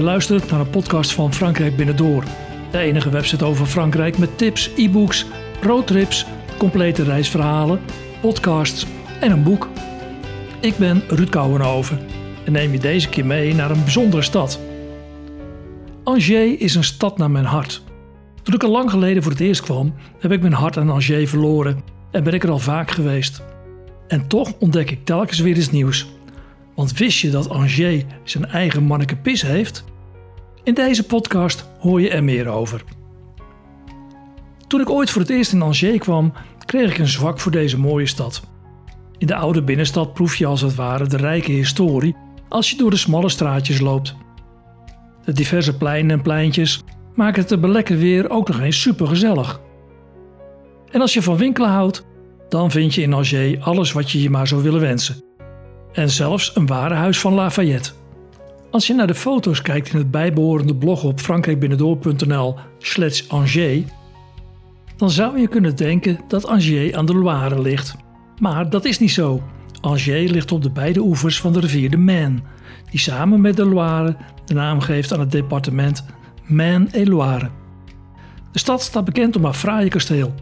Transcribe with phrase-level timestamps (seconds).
[0.00, 2.24] Je luistert naar een podcast van Frankrijk Binnendoor.
[2.70, 5.26] De enige website over Frankrijk met tips, e-books,
[5.62, 6.26] roadtrips,
[6.58, 7.80] complete reisverhalen,
[8.20, 8.86] podcasts
[9.20, 9.68] en een boek.
[10.60, 11.98] Ik ben Ruud Kouwenhoven
[12.44, 14.60] en neem je deze keer mee naar een bijzondere stad.
[16.04, 17.82] Angers is een stad naar mijn hart.
[18.42, 21.30] Toen ik er lang geleden voor het eerst kwam, heb ik mijn hart aan Angers
[21.30, 23.42] verloren en ben ik er al vaak geweest.
[24.08, 26.06] En toch ontdek ik telkens weer iets nieuws.
[26.74, 29.88] Want wist je dat Angers zijn eigen manneke pis heeft?
[30.70, 32.82] In deze podcast hoor je er meer over.
[34.66, 36.32] Toen ik ooit voor het eerst in Angers kwam,
[36.64, 38.42] kreeg ik een zwak voor deze mooie stad.
[39.18, 42.16] In de oude binnenstad proef je als het ware de rijke historie
[42.48, 44.16] als je door de smalle straatjes loopt.
[45.24, 46.82] De diverse pleinen en pleintjes
[47.14, 49.60] maken het er bij lekker weer ook nog eens supergezellig.
[50.90, 52.06] En als je van winkelen houdt,
[52.48, 55.22] dan vind je in Angers alles wat je je maar zou willen wensen.
[55.92, 57.99] En zelfs een warenhuis van Lafayette.
[58.70, 63.82] Als je naar de foto's kijkt in het bijbehorende blog op frankrijkbinnendoor.nl slash Angers,
[64.96, 67.94] dan zou je kunnen denken dat Angers aan de Loire ligt.
[68.38, 69.42] Maar dat is niet zo.
[69.80, 72.38] Angers ligt op de beide oevers van de rivier de Maine,
[72.90, 76.04] die samen met de Loire de naam geeft aan het departement
[76.46, 77.50] Maine-et-Loire.
[78.52, 80.34] De stad staat bekend om haar fraaie kasteel.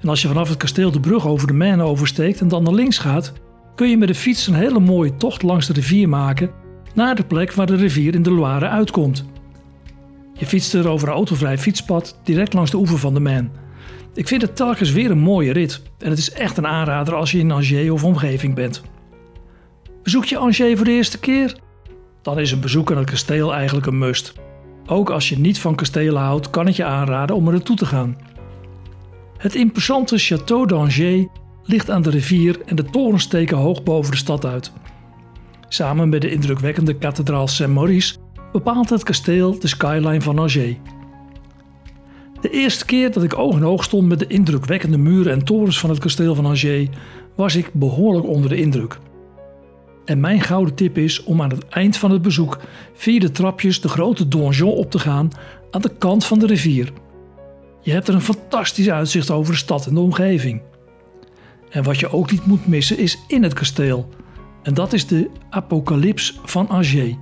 [0.00, 2.74] En als je vanaf het kasteel de brug over de Maine oversteekt en dan naar
[2.74, 3.32] links gaat,
[3.74, 6.66] kun je met de fiets een hele mooie tocht langs de rivier maken
[6.98, 9.24] naar de plek waar de rivier in de Loire uitkomt.
[10.32, 13.48] Je fietst er over een autovrij fietspad direct langs de oever van de Maine.
[14.14, 17.30] Ik vind het telkens weer een mooie rit en het is echt een aanrader als
[17.30, 18.82] je in Angers of omgeving bent.
[20.02, 21.56] Bezoek je Angers voor de eerste keer?
[22.22, 24.32] Dan is een bezoek aan het kasteel eigenlijk een must.
[24.86, 27.86] Ook als je niet van kastelen houdt, kan het je aanraden om er naartoe te
[27.86, 28.16] gaan.
[29.36, 31.26] Het imposante Château d'Angers
[31.64, 34.72] ligt aan de rivier en de torens steken hoog boven de stad uit.
[35.68, 38.16] Samen met de indrukwekkende kathedraal Saint-Maurice
[38.52, 40.76] bepaalt het kasteel de skyline van Angers.
[42.40, 45.78] De eerste keer dat ik oog in oog stond met de indrukwekkende muren en torens
[45.80, 46.88] van het kasteel van Angers,
[47.34, 48.98] was ik behoorlijk onder de indruk.
[50.04, 52.58] En mijn gouden tip is om aan het eind van het bezoek
[52.92, 55.30] via de trapjes de grote donjon op te gaan
[55.70, 56.92] aan de kant van de rivier.
[57.82, 60.62] Je hebt er een fantastisch uitzicht over de stad en de omgeving.
[61.70, 64.08] En wat je ook niet moet missen is in het kasteel.
[64.68, 67.16] En dat is de Apocalyps van Angers.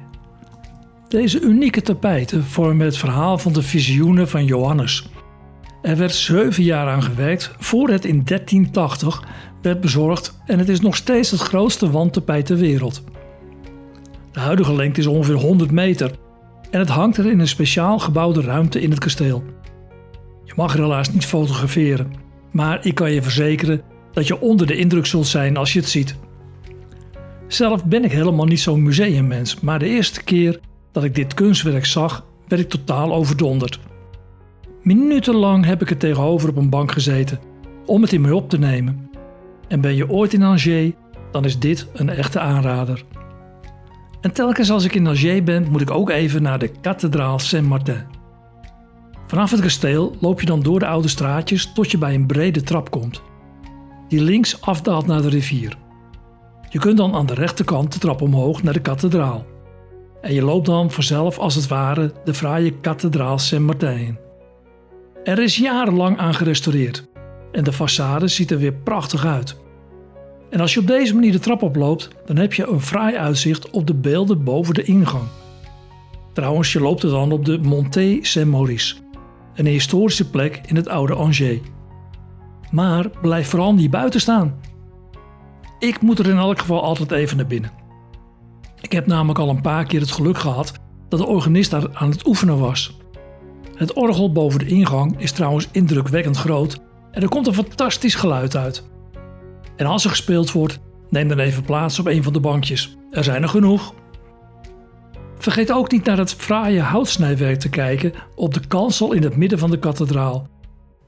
[1.08, 5.08] Deze unieke tapijten vormen het verhaal van de visioenen van Johannes.
[5.82, 9.22] Er werd zeven jaar aan gewerkt voor het in 1380
[9.62, 13.02] werd bezorgd en het is nog steeds het grootste wandtapijt ter wereld.
[14.32, 16.10] De huidige lengte is ongeveer 100 meter
[16.70, 19.44] en het hangt er in een speciaal gebouwde ruimte in het kasteel.
[20.44, 22.12] Je mag er helaas niet fotograferen,
[22.52, 23.82] maar ik kan je verzekeren
[24.12, 26.16] dat je onder de indruk zult zijn als je het ziet.
[27.48, 30.60] Zelf ben ik helemaal niet zo'n museummens, maar de eerste keer
[30.92, 33.80] dat ik dit kunstwerk zag, werd ik totaal overdonderd.
[34.82, 37.40] Minutenlang heb ik er tegenover op een bank gezeten
[37.86, 39.10] om het in me op te nemen.
[39.68, 40.92] En ben je ooit in Angers,
[41.30, 43.04] dan is dit een echte aanrader.
[44.20, 48.04] En telkens als ik in Angers ben, moet ik ook even naar de kathedraal Saint-Martin.
[49.26, 52.62] Vanaf het kasteel loop je dan door de oude straatjes tot je bij een brede
[52.62, 53.22] trap komt,
[54.08, 55.76] die links afdaalt naar de rivier.
[56.76, 59.46] Je kunt dan aan de rechterkant de trap omhoog naar de kathedraal.
[60.20, 64.18] En je loopt dan vanzelf als het ware de fraaie kathedraal Saint-Martin.
[65.24, 67.08] Er is jarenlang aan gerestaureerd
[67.52, 69.56] en de façade ziet er weer prachtig uit.
[70.50, 73.70] En als je op deze manier de trap oploopt, dan heb je een fraai uitzicht
[73.70, 75.28] op de beelden boven de ingang.
[76.32, 78.96] Trouwens, je loopt er dan op de Monté Saint-Maurice,
[79.54, 81.60] een historische plek in het oude Angers.
[82.70, 84.74] Maar blijf vooral niet buiten staan.
[85.78, 87.70] Ik moet er in elk geval altijd even naar binnen.
[88.80, 90.72] Ik heb namelijk al een paar keer het geluk gehad
[91.08, 92.96] dat de organist daar aan het oefenen was.
[93.74, 96.78] Het orgel boven de ingang is trouwens indrukwekkend groot
[97.10, 98.84] en er komt een fantastisch geluid uit.
[99.76, 100.78] En als er gespeeld wordt,
[101.08, 102.96] neem dan even plaats op een van de bankjes.
[103.10, 103.94] Er zijn er genoeg.
[105.38, 109.58] Vergeet ook niet naar het fraaie houtsnijwerk te kijken op de kansel in het midden
[109.58, 110.48] van de kathedraal.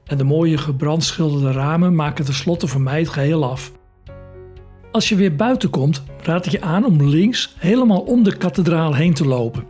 [0.03, 3.71] En de mooie gebrandschilderde ramen maken tenslotte voor mij het geheel af.
[4.91, 8.93] Als je weer buiten komt, raad ik je aan om links helemaal om de kathedraal
[8.93, 9.63] heen te lopen.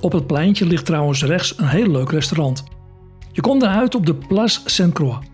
[0.00, 2.64] Op het pleintje ligt trouwens rechts een heel leuk restaurant.
[3.32, 5.26] Je komt eruit op de Place Saint-Croix.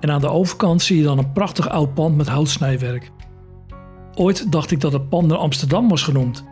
[0.00, 3.10] En aan de overkant zie je dan een prachtig oud pand met houtsnijwerk.
[4.14, 6.44] Ooit dacht ik dat het pand naar Amsterdam was genoemd.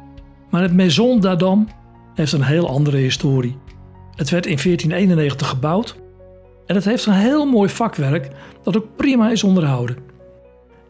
[0.51, 1.69] Maar het Maison d'Adam
[2.15, 3.57] heeft een heel andere historie.
[4.15, 5.97] Het werd in 1491 gebouwd
[6.67, 8.31] en het heeft een heel mooi vakwerk
[8.63, 10.10] dat ook prima is onderhouden.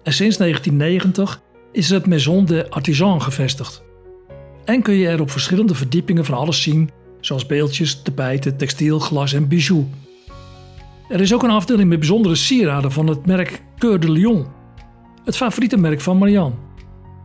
[0.03, 1.41] En sinds 1990
[1.73, 3.83] is het Maison de Artisan gevestigd.
[4.65, 9.33] en kun je er op verschillende verdiepingen van alles zien, zoals beeldjes, tapijten, textiel, glas
[9.33, 9.87] en bijou.
[11.09, 14.47] Er is ook een afdeling met bijzondere sieraden van het merk Coeur de Lion,
[15.25, 16.55] het favoriete merk van Marianne.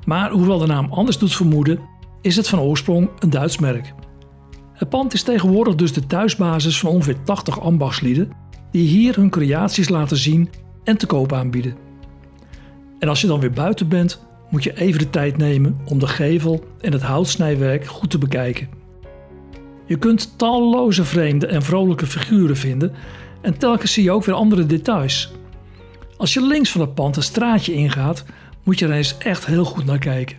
[0.06, 1.80] Maar hoewel de naam anders doet vermoeden,
[2.22, 3.94] is het van oorsprong een Duits merk.
[4.74, 8.32] Het pand is tegenwoordig dus de thuisbasis van ongeveer 80 ambachtslieden
[8.72, 10.50] die hier hun creaties laten zien
[10.84, 11.85] en te koop aanbieden.
[13.06, 14.20] En als je dan weer buiten bent,
[14.50, 18.70] moet je even de tijd nemen om de gevel en het houtsnijwerk goed te bekijken.
[19.86, 22.92] Je kunt talloze vreemde en vrolijke figuren vinden
[23.42, 25.32] en telkens zie je ook weer andere details.
[26.18, 28.26] Als je links van het pand een straatje ingaat,
[28.64, 30.38] moet je er eens echt heel goed naar kijken.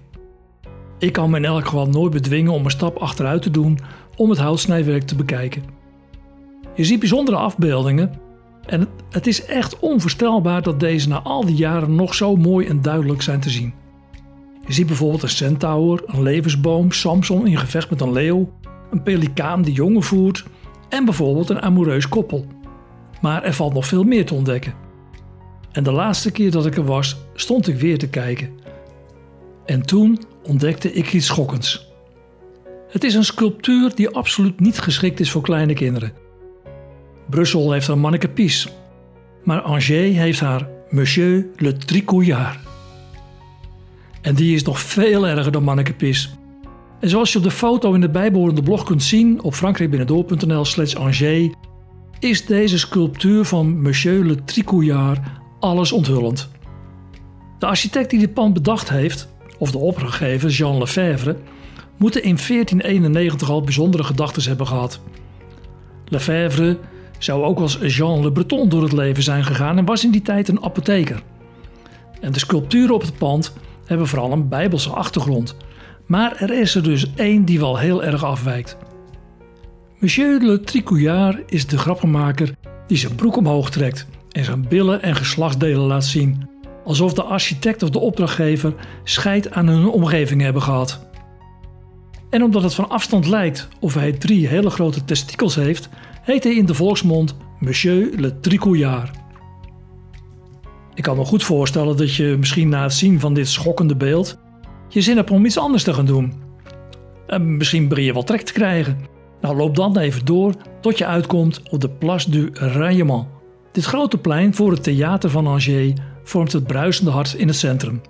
[0.98, 3.78] Ik kan me in elk geval nooit bedwingen om een stap achteruit te doen
[4.16, 5.64] om het houtsnijwerk te bekijken.
[6.74, 8.24] Je ziet bijzondere afbeeldingen
[8.66, 12.82] en het is echt onvoorstelbaar dat deze na al die jaren nog zo mooi en
[12.82, 13.74] duidelijk zijn te zien.
[14.66, 18.52] Je ziet bijvoorbeeld een centaur, een levensboom, Samson in gevecht met een leeuw,
[18.90, 20.44] een pelikaan die jongen voert
[20.88, 22.46] en bijvoorbeeld een amoureus koppel.
[23.20, 24.74] Maar er valt nog veel meer te ontdekken.
[25.72, 28.50] En de laatste keer dat ik er was, stond ik weer te kijken.
[29.64, 31.94] En toen ontdekte ik iets schokkends.
[32.88, 36.12] Het is een sculptuur die absoluut niet geschikt is voor kleine kinderen.
[37.30, 38.68] Brussel heeft haar Manneke Pies,
[39.44, 42.58] maar Angers heeft haar Monsieur le Tricouillard.
[44.20, 46.34] En die is nog veel erger dan Manneke Pies.
[47.00, 50.94] En zoals je op de foto in de bijbehorende blog kunt zien op frankrijkbinnendoor.nl slash
[50.94, 51.50] Angers,
[52.18, 55.20] is deze sculptuur van Monsieur le Tricouillard
[55.60, 56.48] alles onthullend.
[57.58, 59.28] De architect die dit pand bedacht heeft,
[59.58, 61.36] of de opdrachtgever Jean Lefebvre,
[61.96, 65.00] moeten in 1491 al bijzondere gedachten hebben gehad.
[66.04, 66.78] Lefebvre
[67.18, 70.22] zou ook als Jean Le Breton door het leven zijn gegaan en was in die
[70.22, 71.22] tijd een apotheker.
[72.20, 73.52] En de sculpturen op het pand
[73.84, 75.56] hebben vooral een bijbelse achtergrond,
[76.06, 78.76] maar er is er dus één die wel heel erg afwijkt.
[79.98, 82.54] Monsieur Le Tricouillard is de grappenmaker
[82.86, 86.48] die zijn broek omhoog trekt en zijn billen en geslachtsdelen laat zien,
[86.84, 88.74] alsof de architect of de opdrachtgever
[89.04, 91.06] scheid aan hun omgeving hebben gehad.
[92.30, 95.88] En omdat het van afstand lijkt of hij drie hele grote testikels heeft,
[96.26, 99.16] heet hij in de volksmond Monsieur Le Tricouillard.
[100.94, 104.38] Ik kan me goed voorstellen dat je misschien na het zien van dit schokkende beeld
[104.88, 106.32] je zin hebt om iets anders te gaan doen.
[107.26, 108.98] En misschien begin je wel trek te krijgen.
[109.40, 113.26] Nou, loop dan even door tot je uitkomt op de Place du Rayement.
[113.72, 115.92] Dit grote plein voor het theater van Angers
[116.22, 118.00] vormt het bruisende hart in het centrum.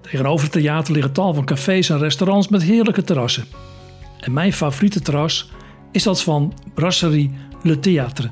[0.00, 3.44] Tegenover het theater liggen tal van cafés en restaurants met heerlijke terrassen.
[4.20, 5.50] En mijn favoriete terras
[5.94, 7.30] is dat van Brasserie
[7.62, 8.30] Le Théâtre.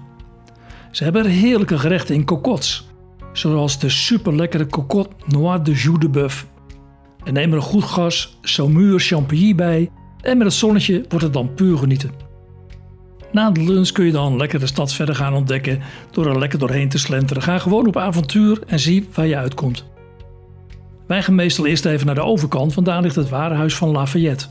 [0.90, 2.88] Ze hebben heerlijke gerechten in cocottes,
[3.32, 6.46] zoals de superlekkere cocotte noir de joux de bœuf.
[7.24, 11.32] En neem er een goed gas Saumur Champigny bij en met het zonnetje wordt het
[11.32, 12.10] dan puur genieten.
[13.32, 15.80] Na de lunch kun je dan lekker de stad verder gaan ontdekken
[16.10, 17.42] door er lekker doorheen te slenteren.
[17.42, 19.84] Ga gewoon op avontuur en zie waar je uitkomt.
[21.06, 24.46] Wij gaan meestal eerst even naar de overkant, want daar ligt het warenhuis van Lafayette.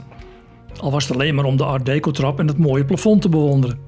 [0.80, 3.30] Al was het alleen maar om de Art Deco trap en het mooie plafond te
[3.30, 3.80] bewonderen.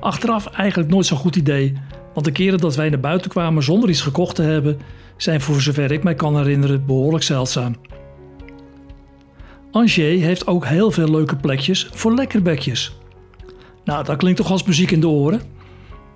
[0.00, 1.72] Achteraf eigenlijk nooit zo'n goed idee,
[2.14, 4.78] want de keren dat wij naar buiten kwamen zonder iets gekocht te hebben,
[5.16, 7.74] zijn voor zover ik mij kan herinneren behoorlijk zeldzaam.
[9.70, 12.96] Angers heeft ook heel veel leuke plekjes voor lekkerbekjes.
[13.84, 15.40] Nou, dat klinkt toch als muziek in de oren?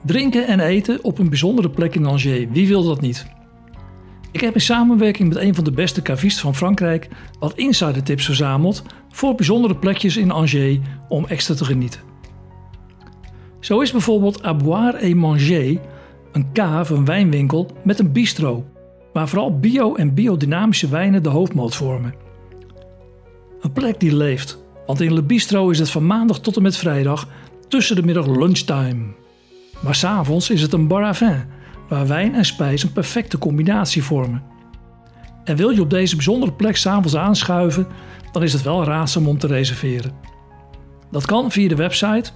[0.05, 3.27] Drinken en eten op een bijzondere plek in Angers, wie wil dat niet?
[4.33, 8.25] Ik heb in samenwerking met een van de beste cavisten van Frankrijk wat insider tips
[8.25, 10.79] verzameld voor bijzondere plekjes in Angers
[11.09, 12.01] om extra te genieten.
[13.61, 15.79] Zo is bijvoorbeeld À Boire et Manger
[16.33, 18.65] een cave, een wijnwinkel met een bistro,
[19.13, 22.15] waar vooral bio- en biodynamische wijnen de hoofdmoot vormen.
[23.61, 26.77] Een plek die leeft, want in Le Bistro is het van maandag tot en met
[26.77, 27.29] vrijdag
[27.69, 29.15] tussen de middag lunchtime.
[29.81, 31.45] Maar s'avonds is het een bar à vin,
[31.89, 34.43] waar wijn en spijs een perfecte combinatie vormen.
[35.45, 37.87] En wil je op deze bijzondere plek s'avonds aanschuiven,
[38.33, 40.13] dan is het wel raadzaam om te reserveren.
[41.11, 42.31] Dat kan via de website,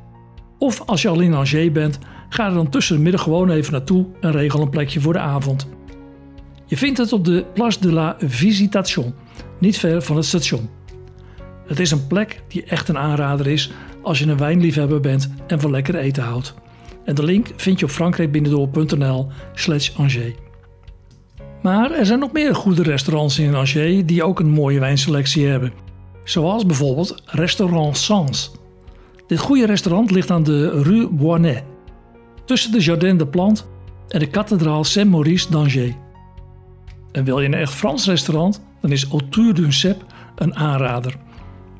[0.58, 3.72] of als je al in Angers bent, ga er dan tussen de middag gewoon even
[3.72, 5.68] naartoe en regel een plekje voor de avond.
[6.66, 9.14] Je vindt het op de Place de la Visitation,
[9.58, 10.68] niet ver van het station.
[11.66, 13.70] Het is een plek die echt een aanrader is
[14.02, 16.54] als je een wijnliefhebber bent en van lekker eten houdt.
[17.10, 20.34] En de link vind je op frankrijkbinnendoor.nl slash Angers.
[21.62, 25.72] Maar er zijn nog meer goede restaurants in Angers die ook een mooie wijnselectie hebben.
[26.24, 28.52] Zoals bijvoorbeeld Restaurant Sans.
[29.26, 31.64] Dit goede restaurant ligt aan de Rue Boinet,
[32.44, 33.62] tussen de Jardin de Plante
[34.08, 35.94] en de kathedraal Saint-Maurice d'Angers.
[37.12, 40.04] En wil je een echt Frans restaurant, dan is Autour d'un Cep
[40.36, 41.16] een aanrader.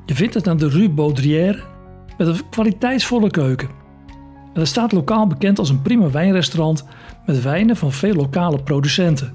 [0.05, 1.59] Je vindt het aan de Rue Baudrière
[2.17, 3.80] met een kwaliteitsvolle keuken.
[4.53, 6.85] En het staat lokaal bekend als een prima wijnrestaurant
[7.25, 9.33] met wijnen van veel lokale producenten.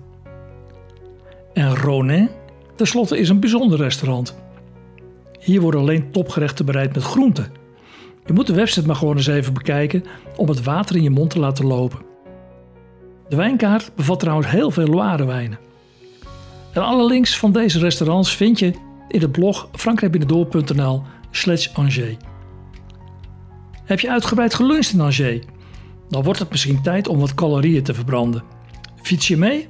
[1.52, 2.28] En Ronin,
[2.74, 4.36] tenslotte, is een bijzonder restaurant.
[5.40, 7.46] Hier worden alleen topgerechten bereid met groenten.
[8.26, 10.04] Je moet de website maar gewoon eens even bekijken
[10.36, 11.98] om het water in je mond te laten lopen.
[13.28, 15.58] De wijnkaart bevat trouwens heel veel Loire wijnen.
[16.72, 18.72] En alle links van deze restaurants vind je
[19.08, 22.16] in het blog frankrijkbinnendoor.nl slash Angers.
[23.86, 25.40] Heb je uitgebreid geluncht in Angers?
[26.08, 28.42] Dan wordt het misschien tijd om wat calorieën te verbranden.
[29.02, 29.68] Fiets je mee?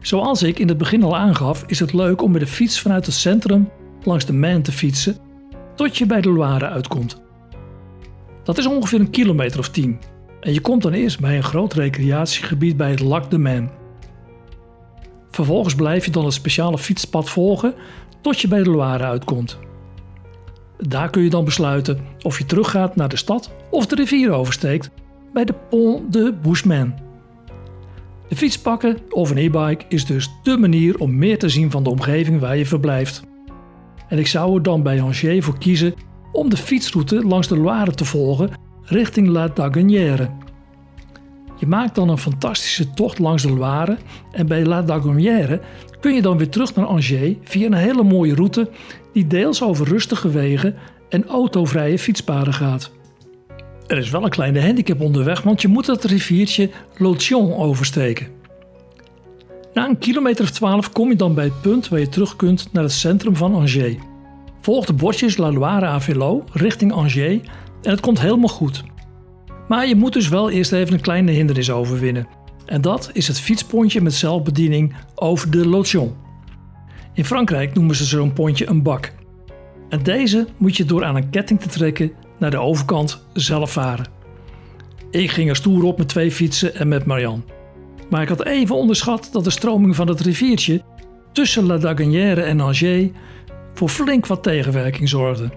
[0.00, 3.06] Zoals ik in het begin al aangaf, is het leuk om met de fiets vanuit
[3.06, 3.68] het centrum
[4.02, 5.16] langs de Main te fietsen
[5.74, 7.22] tot je bij de Loire uitkomt.
[8.44, 9.98] Dat is ongeveer een kilometer of tien
[10.40, 13.70] en je komt dan eerst bij een groot recreatiegebied bij het Lac de Main.
[15.30, 17.74] Vervolgens blijf je dan het speciale fietspad volgen
[18.20, 19.58] tot je bij de Loire uitkomt.
[20.88, 24.90] Daar kun je dan besluiten of je teruggaat naar de stad of de rivier oversteekt
[25.32, 26.94] bij de Pont de Bouchemin.
[28.28, 31.82] De fiets pakken of een e-bike is dus dé manier om meer te zien van
[31.82, 33.22] de omgeving waar je verblijft.
[34.08, 35.94] En ik zou er dan bij Angers voor kiezen
[36.32, 38.50] om de fietsroute langs de Loire te volgen
[38.82, 40.30] richting La Daguenière.
[41.64, 43.96] Je maakt dan een fantastische tocht langs de Loire
[44.32, 45.60] en bij La Daguenière
[46.00, 48.70] kun je dan weer terug naar Angers via een hele mooie route
[49.12, 50.74] die deels over rustige wegen
[51.08, 52.90] en autovrije fietspaden gaat.
[53.86, 58.26] Er is wel een kleine handicap onderweg, want je moet het riviertje Lotion oversteken.
[59.74, 62.72] Na een kilometer of twaalf kom je dan bij het punt waar je terug kunt
[62.72, 63.94] naar het centrum van Angers.
[64.60, 67.40] Volg de bordjes La Loire à vélo richting Angers
[67.82, 68.84] en het komt helemaal goed.
[69.68, 72.26] Maar je moet dus wel eerst even een kleine hindernis overwinnen.
[72.66, 76.14] En dat is het fietspontje met zelfbediening over de Lotion.
[77.14, 79.12] In Frankrijk noemen ze zo'n pontje een bak.
[79.88, 84.06] En deze moet je door aan een ketting te trekken naar de overkant zelf varen.
[85.10, 87.42] Ik ging er stoer op met twee fietsen en met Marianne.
[88.10, 90.82] Maar ik had even onderschat dat de stroming van het riviertje
[91.32, 93.10] tussen La Daguenière en Angers
[93.74, 95.50] voor flink wat tegenwerking zorgde.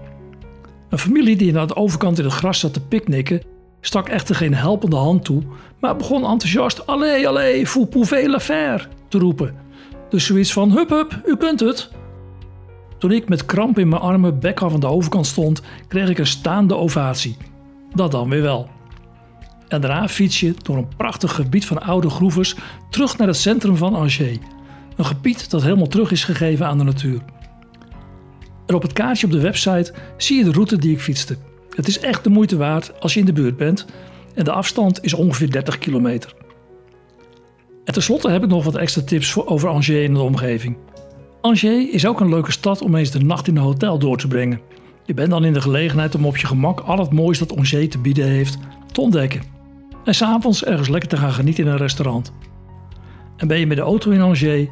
[0.88, 3.42] Een familie die naar de overkant in het gras zat te picknicken,
[3.80, 5.42] stak echter geen helpende hand toe,
[5.80, 9.54] maar begon enthousiast Allee, allee, vous pouvez le faire te roepen.
[10.08, 11.90] Dus zoiets van hup hup, u kunt het.
[12.98, 16.18] Toen ik met kramp in mijn armen bek af aan de overkant stond, kreeg ik
[16.18, 17.36] een staande ovatie.
[17.94, 18.68] Dat dan weer wel.
[19.68, 22.56] En daarna fiets je door een prachtig gebied van oude groeves
[22.90, 24.38] terug naar het centrum van Angers.
[24.96, 27.20] Een gebied dat helemaal terug is gegeven aan de natuur.
[28.66, 31.36] En op het kaartje op de website zie je de route die ik fietste.
[31.78, 33.86] Het is echt de moeite waard als je in de buurt bent
[34.34, 36.34] en de afstand is ongeveer 30 kilometer.
[37.84, 40.76] En tenslotte heb ik nog wat extra tips voor over Angers en de omgeving.
[41.40, 44.28] Angers is ook een leuke stad om eens de nacht in een hotel door te
[44.28, 44.60] brengen.
[45.04, 47.88] Je bent dan in de gelegenheid om op je gemak al het moois dat Angers
[47.88, 48.58] te bieden heeft
[48.92, 49.42] te ontdekken.
[50.04, 52.32] En s'avonds ergens lekker te gaan genieten in een restaurant.
[53.36, 54.68] En ben je met de auto in Angers,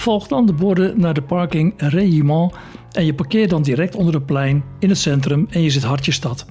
[0.00, 2.52] volg dan de borden naar de parking Régiment
[2.92, 6.12] en je parkeert dan direct onder het plein in het centrum en je zit hartje
[6.12, 6.46] stad.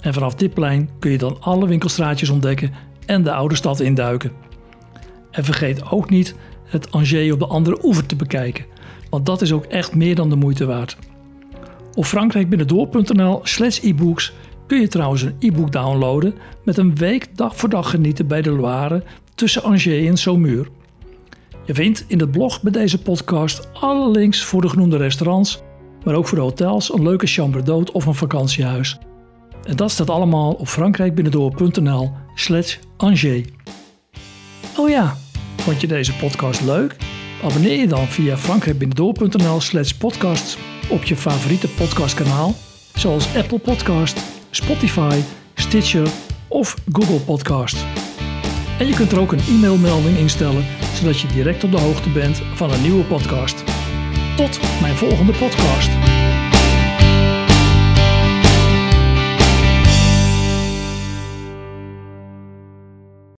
[0.00, 2.72] En vanaf dit plein kun je dan alle winkelstraatjes ontdekken
[3.06, 4.32] en de oude stad induiken.
[5.30, 8.64] En vergeet ook niet het Angers op de andere oever te bekijken,
[9.10, 10.96] want dat is ook echt meer dan de moeite waard.
[11.94, 14.32] Op frankrijkbinnendoor.nl slash e-books
[14.66, 18.50] kun je trouwens een e-book downloaden met een week dag voor dag genieten bij de
[18.50, 19.02] Loire
[19.34, 20.68] tussen Angers en Saumur.
[21.68, 25.62] Je vindt in het blog bij deze podcast alle links voor de genoemde restaurants,
[26.04, 28.98] maar ook voor de hotels, een leuke chambre d'hôte of een vakantiehuis.
[29.62, 33.48] En dat staat allemaal op frankrijkbinnendoor.nl slash Angers.
[34.76, 35.16] Oh ja,
[35.56, 36.96] vond je deze podcast leuk?
[37.42, 40.58] Abonneer je dan via frankrijkbinnendoor.nl slash podcasts
[40.90, 42.54] op je favoriete podcastkanaal,
[42.94, 44.20] zoals Apple Podcast,
[44.50, 45.20] Spotify,
[45.54, 46.08] Stitcher
[46.48, 47.84] of Google Podcast.
[48.78, 50.64] En je kunt er ook een e-mailmelding instellen,
[50.98, 53.64] zodat je direct op de hoogte bent van een nieuwe podcast.
[54.36, 56.07] Tot mijn volgende podcast.